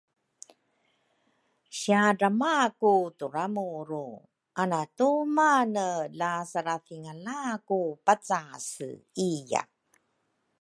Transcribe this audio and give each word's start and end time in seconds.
Siadrama 1.77 2.55
ku 2.81 2.91
turamuru 3.17 4.07
anatumane 4.61 5.89
la 6.19 6.33
sara 6.51 6.75
thingala 6.85 7.39
ku 7.67 7.79
pacase 8.05 8.91
iya 9.31 9.63